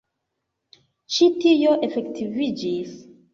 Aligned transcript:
Ĉi 1.15 1.27
tio 1.43 1.75
efektiviĝis. 1.89 2.97